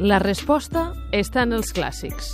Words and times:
La 0.00 0.16
resposta 0.18 0.86
està 1.12 1.42
en 1.44 1.52
els 1.52 1.74
clàssics. 1.76 2.32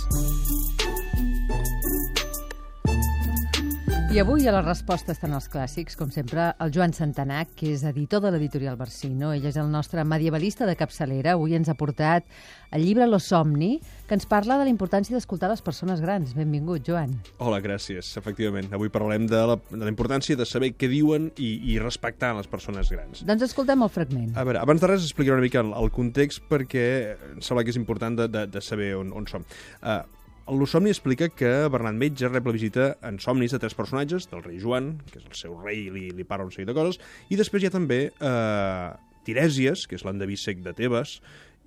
I 4.07 4.21
avui 4.21 4.47
a 4.47 4.53
la 4.55 4.61
resposta 4.63 5.11
estan 5.11 5.33
els 5.35 5.49
clàssics, 5.51 5.97
com 5.99 6.07
sempre, 6.15 6.45
el 6.63 6.69
Joan 6.71 6.93
Santanac, 6.95 7.49
que 7.59 7.73
és 7.73 7.81
editor 7.83 8.21
de 8.23 8.29
l'editorial 8.31 8.77
Barsino. 8.79 9.33
Ell 9.35 9.43
és 9.49 9.57
el 9.59 9.67
nostre 9.67 10.05
medievalista 10.07 10.63
de 10.65 10.77
capçalera. 10.79 11.33
Avui 11.35 11.57
ens 11.57 11.67
ha 11.67 11.75
portat 11.75 12.23
el 12.71 12.85
llibre 12.87 13.03
Lo 13.11 13.19
Somni, 13.19 13.81
que 14.07 14.15
ens 14.15 14.23
parla 14.25 14.55
de 14.61 14.63
la 14.63 14.71
importància 14.71 15.11
d'escoltar 15.11 15.51
les 15.51 15.61
persones 15.61 15.99
grans. 15.99 16.31
Benvingut, 16.39 16.87
Joan. 16.87 17.17
Hola, 17.43 17.59
gràcies. 17.59 18.15
Efectivament, 18.15 18.71
avui 18.71 18.87
parlarem 18.87 19.27
de 19.27 19.43
la, 19.51 19.59
de 19.75 19.83
la 19.83 19.91
importància 19.91 20.39
de 20.39 20.47
saber 20.47 20.71
què 20.79 20.87
diuen 20.87 21.33
i, 21.35 21.57
i 21.75 21.79
respectar 21.83 22.31
les 22.39 22.47
persones 22.47 22.87
grans. 22.95 23.27
Doncs 23.27 23.49
escoltem 23.51 23.83
el 23.83 23.91
fragment. 23.91 24.31
A 24.39 24.47
veure, 24.47 24.63
abans 24.63 24.79
de 24.79 24.87
res 24.87 25.03
explicaré 25.03 25.35
una 25.35 25.49
mica 25.49 25.59
el, 25.65 25.75
el 25.75 25.91
context 25.91 26.47
perquè 26.47 26.87
em 27.35 27.43
sembla 27.43 27.67
que 27.67 27.75
és 27.75 27.83
important 27.83 28.23
de, 28.23 28.31
de, 28.31 28.47
de 28.55 28.63
saber 28.63 28.93
on, 28.95 29.11
on 29.11 29.27
som. 29.27 29.43
Uh, 29.83 30.05
el 30.47 30.67
Somni 30.67 30.89
explica 30.89 31.27
que 31.29 31.49
Bernat 31.67 31.97
Metge 31.99 32.29
rep 32.29 32.45
la 32.47 32.53
visita 32.55 32.85
en 33.03 33.19
somnis 33.19 33.51
de 33.51 33.59
tres 33.59 33.75
personatges, 33.75 34.29
del 34.31 34.43
rei 34.45 34.61
Joan, 34.61 34.93
que 35.11 35.19
és 35.19 35.25
el 35.27 35.35
seu 35.35 35.57
rei 35.59 35.87
i 35.87 35.91
li, 35.91 36.05
li 36.15 36.25
parla 36.27 36.47
un 36.47 36.53
seguit 36.55 36.69
de 36.69 36.75
coses, 36.77 37.01
i 37.29 37.39
després 37.39 37.63
hi 37.63 37.69
ha 37.69 37.73
també 37.73 37.99
eh, 38.07 38.87
Tirèsies, 39.27 39.83
que 39.87 39.99
és 39.99 40.05
l'endeví 40.07 40.39
sec 40.39 40.63
de 40.63 40.71
Tebes, 40.77 41.17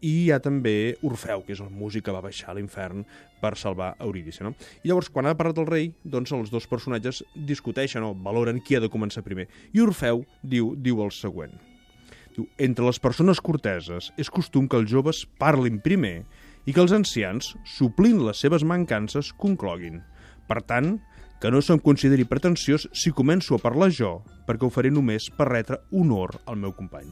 i 0.00 0.14
hi 0.22 0.28
ha 0.32 0.40
també 0.40 0.96
Orfeu, 1.04 1.44
que 1.44 1.52
és 1.52 1.60
el 1.60 1.68
músic 1.68 2.06
que 2.06 2.14
va 2.16 2.22
baixar 2.24 2.52
a 2.52 2.56
l'infern 2.56 3.04
per 3.42 3.52
salvar 3.60 3.92
Eurídice. 4.00 4.44
No? 4.46 4.54
I 4.80 4.88
llavors, 4.88 5.10
quan 5.12 5.28
ha 5.28 5.36
parlat 5.36 5.60
el 5.60 5.68
rei, 5.68 5.90
doncs 6.04 6.32
els 6.32 6.52
dos 6.52 6.68
personatges 6.70 7.20
discuteixen 7.34 8.06
o 8.06 8.14
valoren 8.16 8.62
qui 8.64 8.78
ha 8.78 8.80
de 8.80 8.88
començar 8.92 9.24
primer. 9.26 9.50
I 9.76 9.84
Orfeu 9.84 10.24
diu, 10.40 10.72
diu 10.72 11.04
el 11.04 11.12
següent. 11.12 11.52
Diu, 12.32 12.46
entre 12.62 12.86
les 12.86 13.00
persones 13.02 13.42
corteses 13.44 14.08
és 14.16 14.32
costum 14.32 14.68
que 14.70 14.78
els 14.80 14.88
joves 14.88 15.26
parlin 15.40 15.80
primer 15.84 16.22
i 16.66 16.74
que 16.74 16.82
els 16.82 16.92
ancians, 16.92 17.54
suplint 17.64 18.20
les 18.26 18.40
seves 18.40 18.64
mancances, 18.66 19.32
concloguin. 19.36 20.00
Per 20.50 20.60
tant, 20.66 20.98
que 21.40 21.50
no 21.50 21.62
se'm 21.64 21.80
consideri 21.80 22.26
pretensiós 22.28 22.86
si 22.92 23.14
començo 23.16 23.56
a 23.56 23.62
parlar 23.62 23.88
jo, 23.96 24.18
perquè 24.46 24.66
ho 24.66 24.72
faré 24.72 24.90
només 24.92 25.30
per 25.32 25.48
retre 25.48 25.80
honor 25.96 26.36
al 26.44 26.60
meu 26.60 26.74
company. 26.76 27.08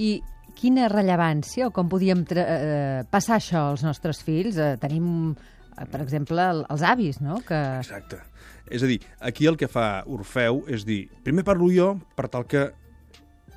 I 0.00 0.16
quina 0.56 0.88
rellevància, 0.88 1.68
o 1.68 1.74
com 1.76 1.90
podíem 1.92 2.24
eh, 2.32 3.02
passar 3.12 3.36
això 3.36 3.68
als 3.70 3.84
nostres 3.84 4.22
fills? 4.24 4.56
Eh, 4.56 4.76
tenim, 4.80 5.34
eh, 5.76 5.86
per 5.92 6.00
exemple, 6.00 6.40
el, 6.40 6.64
els 6.72 6.84
avis, 6.88 7.20
no? 7.20 7.42
Que... 7.44 7.60
Exacte. 7.82 8.22
És 8.72 8.84
a 8.84 8.88
dir, 8.88 9.02
aquí 9.20 9.44
el 9.50 9.58
que 9.60 9.68
fa 9.68 10.06
Orfeu 10.08 10.62
és 10.72 10.86
dir, 10.88 11.04
primer 11.26 11.44
parlo 11.44 11.68
jo 11.68 11.98
per 12.16 12.30
tal 12.32 12.46
que 12.48 12.70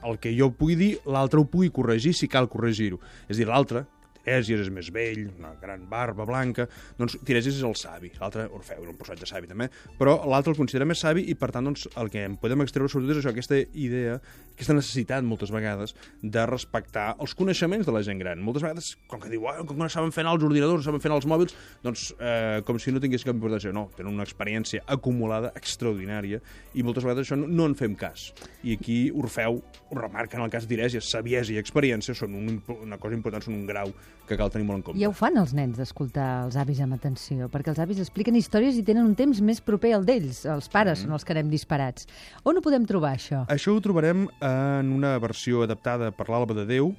el 0.05 0.19
que 0.19 0.33
jo 0.35 0.51
pugui 0.53 0.75
dir, 0.77 0.91
l'altre 1.07 1.39
ho 1.39 1.47
pugui 1.49 1.71
corregir 1.73 2.11
si 2.13 2.27
cal 2.29 2.49
corregir-ho. 2.51 2.99
És 3.29 3.37
a 3.37 3.39
dir, 3.39 3.47
l'altre, 3.47 3.85
Tirèsies 4.25 4.65
és 4.65 4.71
més 4.73 4.89
vell, 4.93 5.27
una 5.37 5.53
gran 5.61 5.85
barba 5.89 6.25
blanca, 6.25 6.65
doncs 6.97 7.17
Tirèsies 7.25 7.59
és 7.59 7.67
el 7.67 7.75
savi, 7.77 8.11
l'altre 8.19 8.47
Orfeu 8.57 8.81
és 8.83 8.91
un 8.91 8.97
personatge 8.97 9.29
savi 9.29 9.49
també, 9.51 9.69
però 9.99 10.17
l'altre 10.25 10.53
el 10.53 10.59
considera 10.59 10.87
més 10.89 11.03
savi 11.05 11.27
i 11.29 11.37
per 11.37 11.51
tant 11.53 11.69
doncs, 11.69 11.87
el 12.01 12.09
que 12.13 12.25
en 12.25 12.39
podem 12.41 12.65
extreure 12.65 12.91
sobretot 12.91 13.19
és 13.19 13.21
això, 13.21 13.35
aquesta 13.35 13.61
idea, 13.73 14.17
aquesta 14.55 14.75
necessitat 14.75 15.25
moltes 15.27 15.51
vegades 15.53 15.93
de 16.23 16.45
respectar 16.47 17.09
els 17.19 17.35
coneixements 17.37 17.85
de 17.85 17.93
la 17.93 18.01
gent 18.07 18.21
gran. 18.21 18.41
Moltes 18.43 18.63
vegades, 18.63 18.93
com 19.11 19.19
que 19.21 19.31
diu, 19.31 19.43
oh, 19.43 19.55
com 19.65 19.75
que 19.75 19.83
no 19.83 19.89
saben 19.91 20.13
fer 20.15 20.23
anar 20.23 20.37
els 20.37 20.47
ordinadors, 20.47 20.81
no 20.81 20.87
saben 20.87 21.03
fer 21.03 21.11
anar 21.11 21.19
els 21.19 21.29
mòbils, 21.29 21.55
doncs 21.83 22.07
eh, 22.15 22.61
com 22.67 22.79
si 22.79 22.95
no 22.95 23.03
tingués 23.03 23.27
cap 23.27 23.35
importància. 23.35 23.73
No, 23.75 23.89
tenen 23.97 24.13
una 24.13 24.25
experiència 24.25 24.85
acumulada 24.95 25.51
extraordinària 25.59 26.39
i 26.73 26.85
moltes 26.87 27.03
vegades 27.05 27.27
això 27.27 27.37
no, 27.39 27.49
no 27.51 27.67
en 27.67 27.75
fem 27.75 27.97
cas. 27.99 28.29
I 28.63 28.77
aquí 28.79 28.99
Orfeu 29.11 29.59
ho 29.59 29.99
remarca 29.99 30.39
en 30.39 30.45
el 30.45 30.53
cas 30.53 30.67
d'Irèsies, 30.69 31.11
saviesa 31.11 31.53
i 31.53 31.59
experiència 31.59 32.15
són 32.15 32.37
un, 32.39 32.61
una 32.79 32.99
cosa 33.01 33.17
important, 33.17 33.43
són 33.43 33.59
un 33.59 33.67
grau 33.67 33.91
que 34.25 34.37
cal 34.39 34.49
tenir 34.49 34.65
molt 34.65 34.79
en 34.79 34.85
compte. 34.87 35.01
Ja 35.01 35.11
ho 35.11 35.15
fan 35.15 35.37
els 35.37 35.53
nens 35.57 35.77
d'escoltar 35.77 36.45
els 36.47 36.57
avis 36.59 36.79
amb 36.81 36.95
atenció, 36.97 37.49
perquè 37.51 37.71
els 37.73 37.81
avis 37.83 37.99
expliquen 38.01 38.37
històries 38.39 38.79
i 38.79 38.83
tenen 38.87 39.05
un 39.05 39.13
temps 39.17 39.41
més 39.45 39.61
proper 39.61 39.93
al 39.97 40.07
d'ells, 40.07 40.43
els 40.49 40.71
pares, 40.71 40.99
mm. 40.99 41.05
són 41.05 41.19
els 41.19 41.27
que 41.27 41.35
anem 41.35 41.51
disparats. 41.51 42.07
On 42.47 42.57
ho 42.57 42.63
podem 42.65 42.87
trobar, 42.89 43.15
això? 43.19 43.43
Això 43.51 43.75
ho 43.75 43.83
trobarem 43.83 44.25
en 44.45 44.91
una 44.95 45.15
versió 45.21 45.63
adaptada 45.65 46.11
per 46.15 46.29
l'Alba 46.29 46.57
de 46.57 46.67
Déu, 46.69 46.91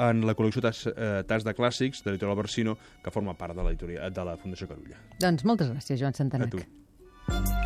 en 0.00 0.24
la 0.26 0.34
col·lecció 0.36 0.62
Tas, 0.64 0.84
eh, 0.90 1.22
Tas 1.28 1.44
de 1.44 1.54
Clàssics 1.56 2.04
de 2.04 2.12
l'editorial 2.12 2.38
Barsino, 2.38 2.76
que 3.04 3.12
forma 3.14 3.36
part 3.36 3.56
de 3.56 3.64
de 4.10 4.24
la 4.24 4.36
Fundació 4.40 4.68
Carulla. 4.68 5.00
Doncs 5.20 5.44
moltes 5.44 5.72
gràcies, 5.72 6.00
Joan 6.00 6.14
Santanac. 6.14 6.54
A 6.54 6.56
tu. 6.56 7.59